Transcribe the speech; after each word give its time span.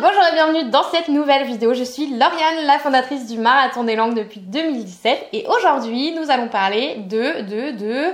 bonjour 0.00 0.22
et 0.30 0.34
bienvenue 0.34 0.70
dans 0.70 0.82
cette 0.82 1.08
nouvelle 1.08 1.46
vidéo. 1.46 1.72
Je 1.72 1.82
suis 1.82 2.06
Lauriane, 2.08 2.66
la 2.66 2.78
fondatrice 2.78 3.26
du 3.26 3.38
Marathon 3.38 3.82
des 3.84 3.96
langues 3.96 4.14
depuis 4.14 4.40
2017 4.40 5.28
et 5.32 5.46
aujourd'hui 5.48 6.12
nous 6.12 6.30
allons 6.30 6.48
parler 6.48 6.96
de, 7.08 7.40
de, 7.42 7.78
de 7.78 8.04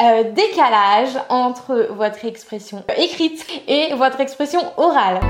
euh, 0.00 0.30
décalage 0.32 1.18
entre 1.28 1.88
votre 1.90 2.24
expression 2.24 2.84
écrite 2.96 3.44
et 3.66 3.94
votre 3.94 4.20
expression 4.20 4.60
orale. 4.76 5.20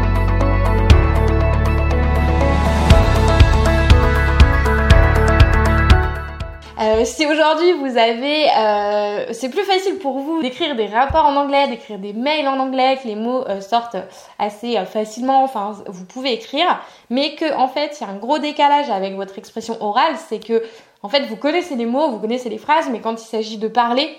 Euh, 6.80 7.04
si 7.04 7.24
aujourd'hui 7.24 7.72
vous 7.72 7.96
avez, 7.96 8.48
euh, 8.50 9.26
c'est 9.32 9.48
plus 9.48 9.62
facile 9.62 9.98
pour 9.98 10.18
vous 10.18 10.42
d'écrire 10.42 10.74
des 10.74 10.86
rapports 10.86 11.24
en 11.24 11.36
anglais, 11.36 11.68
d'écrire 11.68 12.00
des 12.00 12.12
mails 12.12 12.48
en 12.48 12.58
anglais, 12.58 12.98
que 13.00 13.06
les 13.06 13.14
mots 13.14 13.44
euh, 13.48 13.60
sortent 13.60 13.96
assez 14.40 14.76
facilement, 14.84 15.44
enfin 15.44 15.76
vous 15.86 16.04
pouvez 16.04 16.32
écrire, 16.32 16.80
mais 17.10 17.36
que 17.36 17.54
en 17.54 17.68
fait 17.68 17.96
il 18.00 18.04
y 18.04 18.10
a 18.10 18.12
un 18.12 18.16
gros 18.16 18.40
décalage 18.40 18.90
avec 18.90 19.14
votre 19.14 19.38
expression 19.38 19.80
orale, 19.80 20.16
c'est 20.28 20.40
que 20.40 20.64
en 21.04 21.08
fait 21.08 21.20
vous 21.26 21.36
connaissez 21.36 21.76
les 21.76 21.86
mots, 21.86 22.10
vous 22.10 22.18
connaissez 22.18 22.48
les 22.48 22.58
phrases, 22.58 22.88
mais 22.90 23.00
quand 23.00 23.22
il 23.22 23.26
s'agit 23.26 23.58
de 23.58 23.68
parler, 23.68 24.10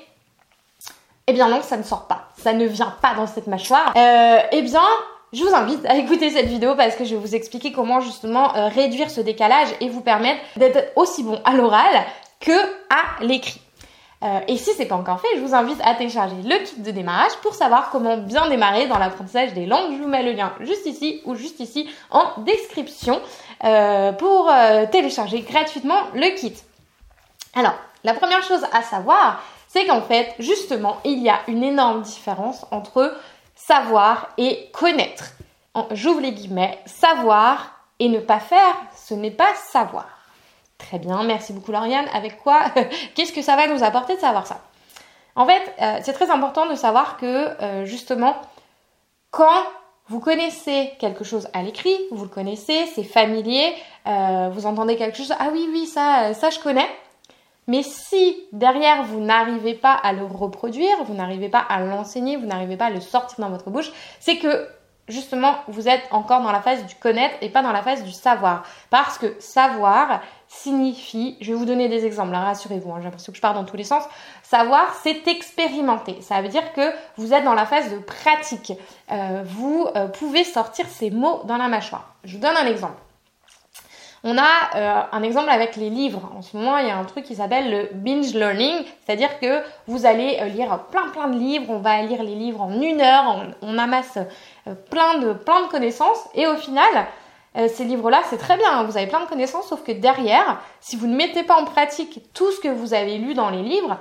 eh 1.28 1.34
bien 1.34 1.50
non, 1.50 1.62
ça 1.62 1.76
ne 1.76 1.84
sort 1.84 2.08
pas, 2.08 2.30
ça 2.38 2.54
ne 2.54 2.66
vient 2.66 2.96
pas 3.02 3.16
dans 3.16 3.28
cette 3.28 3.48
mâchoire. 3.48 3.92
eh 3.98 4.62
bien, 4.62 4.84
je 5.34 5.44
vous 5.44 5.54
invite 5.54 5.86
à 5.88 5.98
écouter 5.98 6.30
cette 6.30 6.48
vidéo 6.48 6.76
parce 6.76 6.96
que 6.96 7.04
je 7.04 7.16
vais 7.16 7.22
vous 7.22 7.36
expliquer 7.36 7.74
comment 7.74 8.00
justement 8.00 8.54
réduire 8.70 9.10
ce 9.10 9.20
décalage 9.20 9.68
et 9.82 9.90
vous 9.90 10.02
permettre 10.02 10.40
d'être 10.56 10.94
aussi 10.96 11.24
bon 11.24 11.42
à 11.44 11.54
l'oral 11.54 12.06
que 12.40 12.58
à 12.90 13.22
l'écrit. 13.22 13.62
Euh, 14.24 14.40
et 14.48 14.58
si 14.58 14.72
c'est 14.74 14.86
pas 14.86 14.96
encore 14.96 15.20
fait, 15.20 15.28
je 15.36 15.42
vous 15.42 15.54
invite 15.54 15.80
à 15.84 15.94
télécharger 15.94 16.38
le 16.44 16.64
kit 16.64 16.82
de 16.82 16.92
démarrage 16.92 17.34
pour 17.42 17.54
savoir 17.54 17.90
comment 17.92 18.18
bien 18.18 18.48
démarrer 18.50 18.88
dans 18.88 18.98
l'apprentissage 18.98 19.54
des 19.54 19.66
langues. 19.66 19.96
Je 19.98 20.02
vous 20.02 20.08
mets 20.08 20.24
le 20.24 20.32
lien 20.32 20.54
juste 20.62 20.86
ici 20.86 21.22
ou 21.26 21.36
juste 21.36 21.60
ici 21.60 21.90
en 22.10 22.42
description 22.42 23.22
euh, 23.64 24.14
pour 24.14 24.50
euh, 24.50 24.86
télécharger 24.92 25.42
gratuitement 25.42 26.00
le 26.14 26.34
kit. 26.36 26.56
Alors, 27.56 27.76
la 28.04 28.14
première 28.14 28.42
chose 28.42 28.66
à 28.72 28.82
savoir, 28.82 29.44
c'est 29.68 29.86
qu'en 29.86 30.02
fait, 30.02 30.34
justement, 30.40 30.98
il 31.04 31.22
y 31.22 31.30
a 31.30 31.42
une 31.48 31.64
énorme 31.64 32.02
différence 32.02 32.66
entre 32.72 33.16
savoir 33.56 34.30
et 34.38 34.70
connaître. 34.72 35.34
J'ouvre 35.92 36.22
les 36.22 36.32
guillemets, 36.32 36.80
savoir 36.86 37.72
et 38.00 38.08
ne 38.08 38.20
pas 38.20 38.40
faire, 38.40 38.76
ce 38.96 39.14
n'est 39.14 39.32
pas 39.32 39.54
savoir. 39.72 40.08
Très 40.78 41.00
bien, 41.00 41.24
merci 41.24 41.54
beaucoup 41.54 41.72
Lauriane. 41.72 42.06
Avec 42.14 42.42
quoi 42.42 42.62
Qu'est-ce 43.16 43.34
que 43.34 43.42
ça 43.42 43.56
va 43.56 43.68
nous 43.68 43.84
apporter 43.84 44.16
de 44.16 44.20
savoir 44.20 44.46
ça? 44.46 44.62
En 45.36 45.46
fait, 45.46 45.74
euh, 45.82 46.00
c'est 46.04 46.14
très 46.14 46.30
important 46.30 46.66
de 46.66 46.76
savoir 46.76 47.18
que 47.18 47.62
euh, 47.62 47.86
justement, 47.86 48.36
quand 49.32 49.64
vous 50.08 50.20
connaissez 50.20 50.94
quelque 51.00 51.24
chose 51.24 51.50
à 51.54 51.62
l'écrit, 51.62 51.98
vous 52.12 52.24
le 52.24 52.30
connaissez, 52.30 52.86
c'est 52.94 53.04
familier, 53.04 53.74
euh, 54.08 54.50
vous 54.54 54.66
entendez 54.66 54.96
quelque 54.96 55.18
chose, 55.18 55.34
ah 55.40 55.50
oui, 55.52 55.68
oui, 55.72 55.88
ça, 55.88 56.34
ça 56.34 56.50
je 56.50 56.60
connais. 56.60 56.88
Mais 57.68 57.82
si 57.82 58.38
derrière 58.52 59.04
vous 59.04 59.20
n'arrivez 59.20 59.74
pas 59.74 59.94
à 59.94 60.14
le 60.14 60.24
reproduire, 60.24 61.04
vous 61.06 61.16
n'arrivez 61.16 61.50
pas 61.50 61.66
à 61.68 61.80
l'enseigner, 61.82 62.38
vous 62.38 62.46
n'arrivez 62.46 62.78
pas 62.78 62.86
à 62.86 62.90
le 62.92 63.02
sortir 63.02 63.40
dans 63.40 63.50
votre 63.50 63.72
bouche, 63.72 63.92
c'est 64.20 64.38
que 64.38 64.70
justement 65.08 65.56
vous 65.68 65.88
êtes 65.88 66.04
encore 66.12 66.42
dans 66.42 66.52
la 66.52 66.62
phase 66.62 66.86
du 66.86 66.96
connaître 66.96 67.36
et 67.42 67.50
pas 67.50 67.62
dans 67.62 67.72
la 67.72 67.82
phase 67.82 68.04
du 68.04 68.12
savoir. 68.12 68.64
Parce 68.90 69.18
que 69.18 69.36
savoir, 69.40 70.22
signifie, 70.48 71.38
je 71.42 71.52
vais 71.52 71.58
vous 71.58 71.66
donner 71.66 71.90
des 71.90 72.06
exemples, 72.06 72.34
hein, 72.34 72.44
rassurez-vous, 72.44 72.92
hein, 72.92 72.98
j'ai 73.00 73.06
l'impression 73.06 73.32
que 73.32 73.38
je 73.38 73.42
pars 73.42 73.54
dans 73.54 73.66
tous 73.66 73.78
les 73.78 73.84
sens. 73.84 74.04
Savoir, 74.44 74.94
c'est 75.04 75.28
expérimenter. 75.28 76.22
Ça 76.22 76.42
veut 76.42 76.50
dire 76.50 76.74
que 76.74 76.92
vous 77.18 77.34
êtes 77.34 77.44
dans 77.44 77.54
la 77.54 77.66
phase 77.66 77.92
de 77.92 77.98
pratique. 77.98 78.74
Euh, 79.12 79.44
vous 79.46 79.88
euh, 79.96 80.08
pouvez 80.08 80.44
sortir 80.44 80.86
ces 80.88 81.12
mots 81.12 81.42
dans 81.46 81.58
la 81.58 81.68
mâchoire. 81.68 82.16
Je 82.24 82.36
vous 82.36 82.42
donne 82.42 82.58
un 82.58 82.68
exemple. 82.68 83.00
On 84.28 84.40
a 84.40 84.76
euh, 84.76 85.02
un 85.12 85.22
exemple 85.22 85.50
avec 85.50 85.76
les 85.76 85.92
livres. 85.92 86.32
En 86.36 86.42
ce 86.42 86.58
moment, 86.58 86.80
il 86.80 86.88
y 86.88 86.90
a 86.90 86.98
un 86.98 87.06
truc 87.06 87.24
qui 87.24 87.36
s'appelle 87.36 87.70
le 87.70 87.90
binge 87.94 88.34
learning, 88.34 88.84
c'est-à-dire 89.06 89.40
que 89.40 89.62
vous 89.86 90.08
allez 90.08 90.40
lire 90.50 90.80
plein 90.90 91.10
plein 91.10 91.28
de 91.28 91.38
livres, 91.38 91.68
on 91.70 91.78
va 91.78 92.02
lire 92.02 92.24
les 92.24 92.34
livres 92.34 92.62
en 92.62 92.82
une 92.82 93.02
heure, 93.02 93.46
on, 93.62 93.78
amasse 93.78 94.18
plein 94.90 95.20
de 95.20 95.34
plein 95.34 95.62
de 95.62 95.68
connaissances. 95.68 96.28
Et 96.34 96.48
au 96.48 96.56
final, 96.56 97.06
euh, 97.58 97.68
ces 97.70 97.86
livres-là, 97.86 98.22
c'est 98.30 98.38
très 98.38 98.58
bien, 98.58 98.84
vous 98.84 98.98
avez 98.98 99.08
plein 99.08 99.22
de 99.22 99.28
connaissances, 99.28 99.68
sauf 99.68 99.84
que 99.84 99.92
derrière, 99.92 100.60
si 100.82 100.96
vous 100.96 101.08
ne 101.08 101.16
mettez 101.16 101.44
pas 101.44 101.56
en 101.56 101.66
pratique 101.66 102.22
tout 102.34 102.52
ce 102.52 102.60
que 102.60 102.68
vous 102.68 102.94
avez 102.94 103.18
lu 103.18 103.34
dans 103.34 103.50
les 103.50 103.62
livres, 103.62 103.98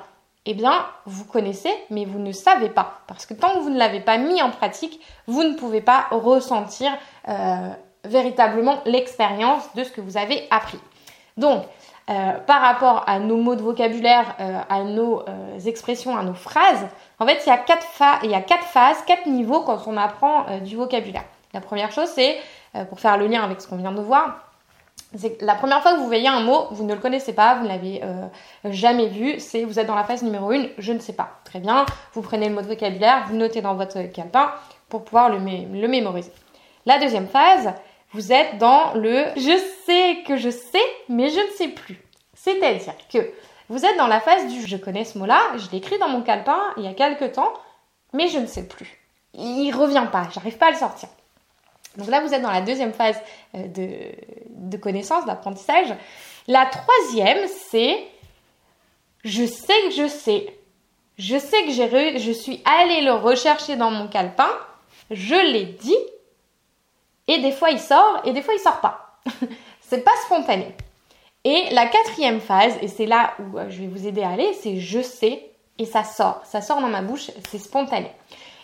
eh 0.46 0.54
bien, 0.54 0.86
vous 1.06 1.24
connaissez, 1.24 1.72
mais 1.90 2.04
vous 2.04 2.18
ne 2.18 2.32
savez 2.32 2.68
pas. 2.68 3.00
Parce 3.06 3.26
que 3.26 3.34
tant 3.34 3.54
que 3.54 3.58
vous 3.60 3.70
ne 3.70 3.78
l'avez 3.78 4.00
pas 4.00 4.18
mis 4.18 4.42
en 4.42 4.50
pratique, 4.50 5.00
vous 5.26 5.42
ne 5.44 5.54
pouvez 5.54 5.80
pas 5.80 6.06
ressentir 6.10 6.90
euh, 7.28 7.68
véritablement 8.04 8.80
l'expérience 8.86 9.62
de 9.74 9.84
ce 9.84 9.90
que 9.90 10.00
vous 10.00 10.16
avez 10.16 10.46
appris. 10.50 10.78
Donc, 11.36 11.64
euh, 12.10 12.32
par 12.46 12.60
rapport 12.60 13.04
à 13.06 13.18
nos 13.18 13.36
mots 13.36 13.54
de 13.54 13.62
vocabulaire, 13.62 14.36
à 14.68 14.82
nos 14.82 15.24
expressions, 15.64 16.16
à 16.16 16.22
nos 16.22 16.34
phrases, 16.34 16.86
en 17.18 17.26
fait, 17.26 17.42
il 17.46 17.48
y, 17.48 17.52
a 17.52 17.56
quatre 18.40 18.66
phases, 18.66 19.02
quatre 19.06 19.26
niveaux 19.26 19.60
quand 19.62 19.78
on 19.86 19.96
apprend 19.96 20.44
du 20.62 20.76
vocabulaire. 20.76 21.24
La 21.54 21.60
première 21.60 21.92
chose, 21.92 22.08
c'est 22.08 22.36
euh, 22.76 22.84
pour 22.84 22.98
faire 22.98 23.16
le 23.16 23.28
lien 23.28 23.42
avec 23.44 23.60
ce 23.60 23.68
qu'on 23.68 23.76
vient 23.76 23.92
de 23.92 24.00
voir, 24.00 24.40
c'est 25.16 25.40
la 25.40 25.54
première 25.54 25.80
fois 25.80 25.94
que 25.94 25.98
vous 25.98 26.06
voyez 26.06 26.26
un 26.26 26.40
mot, 26.40 26.66
vous 26.72 26.84
ne 26.84 26.92
le 26.92 26.98
connaissez 27.00 27.32
pas, 27.32 27.54
vous 27.54 27.62
ne 27.62 27.68
l'avez 27.68 28.02
euh, 28.02 28.26
jamais 28.64 29.06
vu, 29.06 29.38
c'est 29.38 29.62
vous 29.62 29.78
êtes 29.78 29.86
dans 29.86 29.94
la 29.94 30.02
phase 30.02 30.24
numéro 30.24 30.50
1, 30.50 30.66
je 30.78 30.92
ne 30.92 30.98
sais 30.98 31.12
pas. 31.12 31.38
Très 31.44 31.60
bien, 31.60 31.86
vous 32.14 32.22
prenez 32.22 32.48
le 32.48 32.54
mot 32.54 32.62
de 32.62 32.66
vocabulaire, 32.66 33.24
vous 33.28 33.36
notez 33.36 33.60
dans 33.60 33.74
votre 33.74 34.02
calepin 34.12 34.52
pour 34.88 35.04
pouvoir 35.04 35.30
le 35.30 35.38
mémoriser. 35.38 36.32
La 36.84 36.98
deuxième 36.98 37.28
phase, 37.28 37.72
vous 38.14 38.32
êtes 38.32 38.58
dans 38.58 38.94
le 38.94 39.26
je 39.36 39.60
sais 39.86 40.22
que 40.26 40.36
je 40.36 40.50
sais, 40.50 40.84
mais 41.08 41.28
je 41.28 41.40
ne 41.40 41.50
sais 41.56 41.68
plus. 41.68 42.00
C'est-à-dire 42.34 42.94
que 43.12 43.18
vous 43.68 43.84
êtes 43.84 43.96
dans 43.96 44.06
la 44.06 44.20
phase 44.20 44.46
du 44.46 44.66
je 44.66 44.76
connais 44.76 45.04
ce 45.04 45.18
mot-là, 45.18 45.40
je 45.56 45.70
l'ai 45.70 45.78
écrit 45.78 45.98
dans 45.98 46.08
mon 46.08 46.22
calepin 46.22 46.60
il 46.76 46.84
y 46.84 46.88
a 46.88 46.94
quelques 46.94 47.32
temps, 47.32 47.52
mais 48.12 48.28
je 48.28 48.38
ne 48.38 48.46
sais 48.46 48.66
plus. 48.66 49.00
Il 49.34 49.72
revient 49.72 50.06
pas, 50.10 50.28
j'arrive 50.32 50.56
pas 50.56 50.68
à 50.68 50.70
le 50.70 50.76
sortir. 50.76 51.08
Donc 51.96 52.08
là, 52.08 52.20
vous 52.20 52.32
êtes 52.34 52.42
dans 52.42 52.50
la 52.50 52.60
deuxième 52.60 52.92
phase 52.92 53.20
euh, 53.54 53.66
de, 54.48 54.76
connaissance, 54.76 55.26
d'apprentissage. 55.26 55.94
La 56.48 56.66
troisième, 56.66 57.46
c'est 57.70 57.98
je 59.24 59.44
sais 59.44 59.82
que 59.88 59.90
je 59.90 60.08
sais. 60.08 60.56
Je 61.18 61.38
sais 61.38 61.62
que 61.64 61.70
j'ai 61.70 62.18
je 62.18 62.32
suis 62.32 62.62
allée 62.64 63.02
le 63.02 63.12
rechercher 63.12 63.76
dans 63.76 63.90
mon 63.90 64.08
calepin, 64.08 64.50
je 65.10 65.34
l'ai 65.52 65.64
dit, 65.64 65.96
et 67.34 67.40
des 67.40 67.52
fois 67.52 67.70
il 67.70 67.80
sort, 67.80 68.20
et 68.24 68.32
des 68.32 68.42
fois 68.42 68.54
il 68.54 68.60
sort 68.60 68.80
pas. 68.80 69.18
c'est 69.80 70.04
pas 70.04 70.14
spontané. 70.24 70.74
Et 71.44 71.68
la 71.72 71.86
quatrième 71.86 72.40
phase, 72.40 72.74
et 72.80 72.88
c'est 72.88 73.06
là 73.06 73.34
où 73.38 73.58
euh, 73.58 73.66
je 73.68 73.80
vais 73.80 73.86
vous 73.86 74.06
aider 74.06 74.22
à 74.22 74.30
aller, 74.30 74.52
c'est 74.54 74.78
je 74.78 75.02
sais, 75.02 75.50
et 75.78 75.84
ça 75.84 76.04
sort. 76.04 76.40
Ça 76.44 76.62
sort 76.62 76.80
dans 76.80 76.88
ma 76.88 77.02
bouche, 77.02 77.30
c'est 77.50 77.58
spontané. 77.58 78.10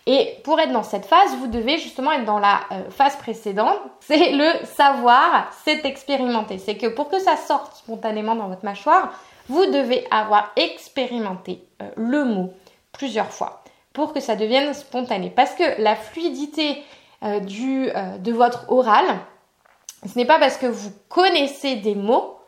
Et 0.06 0.38
pour 0.44 0.58
être 0.58 0.72
dans 0.72 0.82
cette 0.82 1.04
phase, 1.04 1.36
vous 1.36 1.46
devez 1.46 1.78
justement 1.78 2.12
être 2.12 2.24
dans 2.24 2.38
la 2.38 2.60
euh, 2.72 2.90
phase 2.90 3.16
précédente. 3.16 3.76
C'est 4.00 4.32
le 4.32 4.64
savoir, 4.64 5.50
c'est 5.64 5.84
expérimenter. 5.84 6.58
C'est 6.58 6.76
que 6.76 6.86
pour 6.86 7.10
que 7.10 7.18
ça 7.18 7.36
sorte 7.36 7.76
spontanément 7.76 8.34
dans 8.34 8.48
votre 8.48 8.64
mâchoire, 8.64 9.12
vous 9.48 9.66
devez 9.66 10.06
avoir 10.10 10.52
expérimenté 10.56 11.62
euh, 11.82 11.90
le 11.96 12.24
mot 12.24 12.52
plusieurs 12.92 13.30
fois 13.30 13.62
pour 13.92 14.12
que 14.12 14.20
ça 14.20 14.36
devienne 14.36 14.72
spontané. 14.72 15.30
Parce 15.30 15.54
que 15.54 15.82
la 15.82 15.96
fluidité 15.96 16.82
du, 17.22 17.88
de 18.18 18.32
votre 18.32 18.70
oral, 18.70 19.04
ce 20.06 20.18
n'est 20.18 20.24
pas 20.24 20.38
parce 20.38 20.56
que 20.56 20.66
vous 20.66 20.90
connaissez 21.08 21.76
des 21.76 21.94
mots 21.94 22.40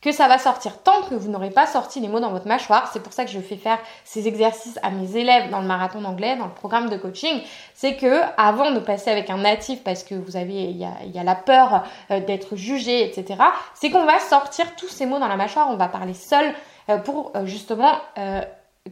que 0.00 0.12
ça 0.12 0.28
va 0.28 0.38
sortir 0.38 0.80
tant 0.82 1.02
que 1.02 1.14
vous 1.14 1.28
n'aurez 1.28 1.50
pas 1.50 1.66
sorti 1.66 1.98
les 1.98 2.06
mots 2.06 2.20
dans 2.20 2.30
votre 2.30 2.46
mâchoire. 2.46 2.88
C'est 2.92 3.02
pour 3.02 3.12
ça 3.12 3.24
que 3.24 3.30
je 3.30 3.40
fais 3.40 3.56
faire 3.56 3.78
ces 4.04 4.28
exercices 4.28 4.78
à 4.82 4.90
mes 4.90 5.16
élèves 5.16 5.50
dans 5.50 5.60
le 5.60 5.66
marathon 5.66 6.00
d'anglais, 6.00 6.36
dans 6.36 6.46
le 6.46 6.52
programme 6.52 6.88
de 6.88 6.96
coaching. 6.96 7.42
C'est 7.74 7.96
que 7.96 8.20
avant 8.36 8.70
de 8.70 8.78
passer 8.78 9.10
avec 9.10 9.28
un 9.28 9.38
natif, 9.38 9.82
parce 9.82 10.04
que 10.04 10.14
vous 10.14 10.36
avez, 10.36 10.70
il 10.70 10.76
y 10.76 10.84
a, 11.18 11.24
la 11.24 11.34
peur 11.34 11.84
euh, 12.12 12.20
d'être 12.20 12.54
jugé, 12.54 13.04
etc. 13.04 13.42
C'est 13.74 13.90
qu'on 13.90 14.04
va 14.04 14.20
sortir 14.20 14.76
tous 14.76 14.88
ces 14.88 15.04
mots 15.04 15.18
dans 15.18 15.28
la 15.28 15.36
mâchoire. 15.36 15.68
On 15.68 15.76
va 15.76 15.88
parler 15.88 16.14
seul 16.14 16.54
euh, 16.90 16.98
pour 16.98 17.32
euh, 17.34 17.44
justement 17.44 17.92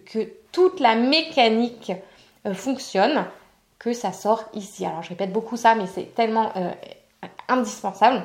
que 0.04 0.28
toute 0.52 0.80
la 0.80 0.94
mécanique 0.94 1.92
fonctionne, 2.52 3.24
que 3.78 3.92
ça 3.92 4.12
sort 4.12 4.44
ici. 4.54 4.84
Alors 4.86 5.02
je 5.02 5.10
répète 5.10 5.32
beaucoup 5.32 5.56
ça, 5.56 5.74
mais 5.74 5.86
c'est 5.86 6.14
tellement 6.14 6.52
indispensable. 7.48 8.22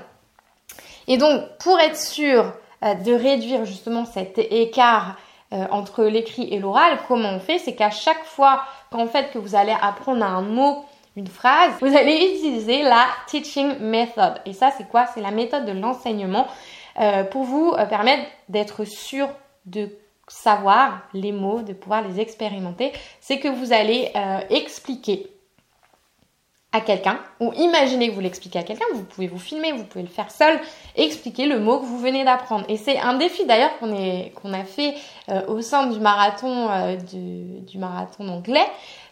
Et 1.08 1.18
donc, 1.18 1.44
pour 1.60 1.80
être 1.80 1.98
sûr 1.98 2.54
euh, 2.84 2.94
de 2.96 3.14
réduire 3.14 3.66
justement 3.66 4.06
cet 4.06 4.38
écart 4.38 5.18
euh, 5.54 5.66
entre 5.72 6.04
l'écrit 6.06 6.54
et 6.54 6.60
l'oral, 6.60 6.98
comment 7.08 7.30
on 7.30 7.40
fait? 7.40 7.58
C'est 7.58 7.76
qu'à 7.76 7.90
chaque 7.90 8.24
fois 8.24 8.64
qu'en 8.92 9.08
fait 9.08 9.32
que 9.32 9.38
vous 9.38 9.56
allez 9.56 9.76
apprendre 9.82 10.24
un 10.24 10.42
mot, 10.42 10.86
une 11.18 11.28
phrase, 11.28 11.74
vous 11.82 11.96
allez 11.96 12.34
utiliser 12.34 12.84
la 12.84 13.08
teaching 13.28 13.78
method. 13.80 14.42
Et 14.46 14.54
ça, 14.54 14.72
c'est 14.78 14.88
quoi? 14.88 15.08
C'est 15.14 15.22
la 15.22 15.32
méthode 15.32 15.66
de 15.66 15.74
l'enseignement 15.74 16.48
euh, 17.00 17.24
pour 17.26 17.44
vous 17.44 17.76
permettre 17.90 18.24
d'être 18.48 18.86
sûr 18.86 19.28
de 19.66 19.90
savoir 20.28 21.02
les 21.14 21.34
mots, 21.34 21.62
de 21.62 21.74
pouvoir 21.74 22.02
les 22.08 22.22
expérimenter. 22.22 22.94
C'est 23.20 23.40
que 23.40 23.50
vous 23.50 23.74
allez 23.74 24.14
expliquer 24.50 25.30
à 26.74 26.80
quelqu'un 26.80 27.20
ou 27.40 27.52
imaginez 27.54 28.10
que 28.10 28.14
vous 28.14 28.22
l'expliquez 28.22 28.60
à 28.60 28.64
quelqu'un, 28.64 28.86
vous 28.94 29.04
pouvez 29.04 29.28
vous 29.28 29.40
filmer, 29.40 29.74
vous 29.74 29.84
pouvez 29.84 30.04
le 30.04 30.10
faire 30.10 30.32
seul 30.32 30.60
expliquer 30.96 31.46
le 31.46 31.60
mot 31.60 31.80
que 31.80 31.86
vous 31.86 32.00
venez 32.00 32.24
d'apprendre. 32.24 32.66
Et 32.70 32.78
c'est 32.78 32.98
un 32.98 33.16
défi 33.16 33.46
d'ailleurs 33.46 33.78
qu'on 33.80 33.92
qu'on 34.36 34.54
a 34.54 34.64
fait 34.64 34.96
euh, 35.30 35.46
au 35.48 35.62
sein 35.62 35.88
du 35.88 36.00
marathon 36.00 36.70
euh, 36.70 36.96
du, 36.96 37.78
marathon 37.78 38.30
anglais, 38.30 38.66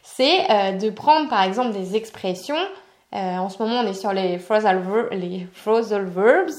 c'est 0.03 0.49
euh, 0.49 0.71
de 0.73 0.89
prendre 0.89 1.29
par 1.29 1.43
exemple 1.43 1.71
des 1.71 1.95
expressions. 1.95 2.63
en 3.11 3.49
ce 3.49 3.61
moment, 3.61 3.81
on 3.81 3.87
est 3.87 3.93
sur 3.93 4.13
les 4.13 4.37
phrasal, 4.37 4.81
les 5.11 5.45
phrasal 5.53 6.05
verbs. 6.05 6.53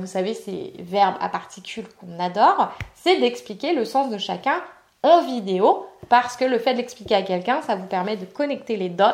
vous 0.00 0.06
savez, 0.06 0.34
ces 0.34 0.72
verbes 0.80 1.16
à 1.20 1.28
particules 1.28 1.86
qu'on 2.00 2.18
adore. 2.18 2.72
C'est 2.94 3.20
d'expliquer 3.20 3.72
le 3.72 3.84
sens 3.84 4.10
de 4.10 4.18
chacun 4.18 4.60
en 5.02 5.22
vidéo 5.22 5.86
parce 6.08 6.36
que 6.36 6.44
le 6.44 6.58
fait 6.58 6.74
d'expliquer 6.74 7.16
à 7.16 7.22
quelqu'un, 7.22 7.60
ça 7.62 7.76
vous 7.76 7.86
permet 7.86 8.16
de 8.16 8.24
connecter 8.24 8.76
les 8.76 8.88
dots 8.88 9.04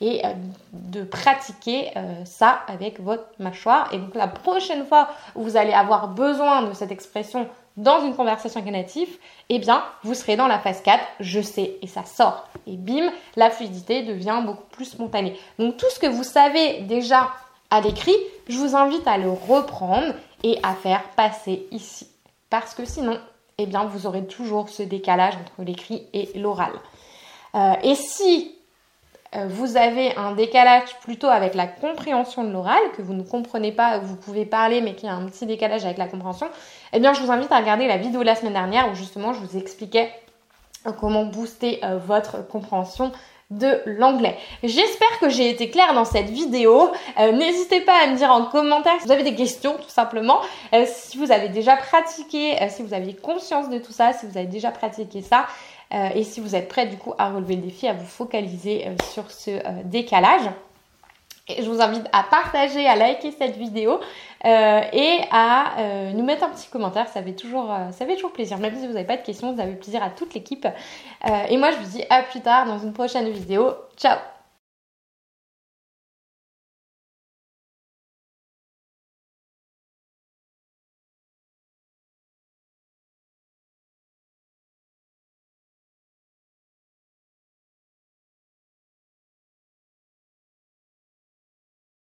et 0.00 0.24
euh, 0.24 0.30
de 0.72 1.04
pratiquer 1.04 1.90
euh, 1.96 2.24
ça 2.24 2.60
avec 2.66 3.00
votre 3.00 3.24
mâchoire. 3.38 3.88
Et 3.92 3.98
donc 3.98 4.14
la 4.14 4.26
prochaine 4.26 4.84
fois 4.86 5.08
où 5.36 5.42
vous 5.42 5.56
allez 5.56 5.72
avoir 5.72 6.08
besoin 6.08 6.62
de 6.62 6.72
cette 6.72 6.90
expression 6.90 7.48
dans 7.76 8.04
une 8.04 8.14
conversation 8.14 8.62
native, 8.62 9.08
eh 9.48 9.58
bien, 9.58 9.82
vous 10.02 10.14
serez 10.14 10.36
dans 10.36 10.48
la 10.48 10.58
phase 10.58 10.82
4, 10.82 11.02
je 11.20 11.40
sais, 11.40 11.76
et 11.80 11.86
ça 11.86 12.04
sort. 12.04 12.48
Et 12.66 12.76
bim, 12.76 13.10
la 13.36 13.50
fluidité 13.50 14.02
devient 14.02 14.42
beaucoup 14.44 14.66
plus 14.72 14.86
spontanée. 14.86 15.38
Donc 15.58 15.76
tout 15.76 15.86
ce 15.90 16.00
que 16.00 16.06
vous 16.06 16.24
savez 16.24 16.80
déjà 16.82 17.30
à 17.70 17.80
l'écrit, 17.80 18.16
je 18.48 18.58
vous 18.58 18.76
invite 18.76 19.06
à 19.06 19.18
le 19.18 19.30
reprendre 19.30 20.14
et 20.42 20.58
à 20.62 20.74
faire 20.74 21.04
passer 21.16 21.66
ici. 21.70 22.08
Parce 22.50 22.74
que 22.74 22.84
sinon, 22.84 23.18
eh 23.62 23.66
bien, 23.66 23.84
vous 23.84 24.06
aurez 24.06 24.24
toujours 24.26 24.68
ce 24.68 24.82
décalage 24.82 25.34
entre 25.34 25.64
l'écrit 25.64 26.06
et 26.12 26.30
l'oral. 26.38 26.72
Euh, 27.54 27.74
et 27.82 27.94
si 27.94 28.54
euh, 29.36 29.46
vous 29.48 29.76
avez 29.76 30.14
un 30.16 30.32
décalage 30.32 30.98
plutôt 31.02 31.28
avec 31.28 31.54
la 31.54 31.66
compréhension 31.66 32.44
de 32.44 32.50
l'oral, 32.50 32.80
que 32.96 33.02
vous 33.02 33.14
ne 33.14 33.22
comprenez 33.22 33.72
pas, 33.72 33.98
vous 33.98 34.16
pouvez 34.16 34.44
parler, 34.44 34.80
mais 34.80 34.94
qu'il 34.94 35.08
y 35.08 35.12
a 35.12 35.14
un 35.14 35.26
petit 35.26 35.46
décalage 35.46 35.84
avec 35.84 35.98
la 35.98 36.06
compréhension, 36.06 36.48
eh 36.92 37.00
bien, 37.00 37.12
je 37.12 37.22
vous 37.22 37.30
invite 37.30 37.52
à 37.52 37.58
regarder 37.58 37.86
la 37.86 37.96
vidéo 37.96 38.20
de 38.20 38.26
la 38.26 38.34
semaine 38.34 38.54
dernière 38.54 38.90
où 38.90 38.94
justement 38.94 39.32
je 39.32 39.40
vous 39.40 39.56
expliquais 39.56 40.10
comment 40.98 41.24
booster 41.24 41.80
euh, 41.84 41.98
votre 41.98 42.46
compréhension 42.46 43.12
de 43.50 43.82
l'anglais. 43.84 44.36
J'espère 44.62 45.18
que 45.20 45.28
j'ai 45.28 45.50
été 45.50 45.70
claire 45.70 45.92
dans 45.92 46.04
cette 46.04 46.30
vidéo. 46.30 46.90
Euh, 47.18 47.32
n'hésitez 47.32 47.80
pas 47.80 48.04
à 48.04 48.06
me 48.06 48.16
dire 48.16 48.30
en 48.30 48.44
commentaire 48.44 48.94
si 49.00 49.06
vous 49.06 49.12
avez 49.12 49.24
des 49.24 49.34
questions 49.34 49.74
tout 49.74 49.88
simplement. 49.88 50.40
Euh, 50.72 50.84
si 50.86 51.18
vous 51.18 51.32
avez 51.32 51.48
déjà 51.48 51.76
pratiqué, 51.76 52.62
euh, 52.62 52.66
si 52.68 52.82
vous 52.82 52.94
avez 52.94 53.14
conscience 53.14 53.68
de 53.68 53.78
tout 53.78 53.92
ça, 53.92 54.12
si 54.12 54.26
vous 54.26 54.38
avez 54.38 54.46
déjà 54.46 54.70
pratiqué 54.70 55.22
ça. 55.22 55.46
et 56.14 56.22
si 56.22 56.40
vous 56.40 56.54
êtes 56.54 56.68
prêt 56.68 56.86
du 56.86 56.96
coup 56.96 57.14
à 57.18 57.30
relever 57.30 57.56
le 57.56 57.62
défi, 57.62 57.88
à 57.88 57.92
vous 57.92 58.06
focaliser 58.06 58.86
sur 59.12 59.28
ce 59.32 59.50
décalage 59.84 60.48
je 61.58 61.68
vous 61.68 61.80
invite 61.80 62.06
à 62.12 62.22
partager, 62.22 62.86
à 62.86 62.96
liker 62.96 63.32
cette 63.32 63.56
vidéo 63.56 64.00
euh, 64.44 64.80
et 64.92 65.18
à 65.30 65.78
euh, 65.78 66.12
nous 66.12 66.24
mettre 66.24 66.44
un 66.44 66.50
petit 66.50 66.68
commentaire. 66.68 67.08
Ça 67.08 67.22
fait 67.22 67.34
toujours, 67.34 67.72
euh, 67.72 67.90
ça 67.90 68.06
fait 68.06 68.14
toujours 68.14 68.32
plaisir. 68.32 68.58
Même 68.58 68.74
si 68.74 68.86
vous 68.86 68.92
n'avez 68.92 69.06
pas 69.06 69.16
de 69.16 69.22
questions, 69.22 69.52
vous 69.52 69.60
avez 69.60 69.74
plaisir 69.74 70.02
à 70.02 70.10
toute 70.10 70.34
l'équipe. 70.34 70.66
et 71.48 71.56
moi, 71.56 71.70
je 71.72 71.76
vous 71.76 71.90
dis 71.98 72.04
à 72.10 72.22
plus 72.22 72.40
tard 72.40 72.66
dans 72.66 72.78
une 72.78 72.92
prochaine 72.92 73.28
vidéo. 73.30 73.72
Ciao 73.96 74.29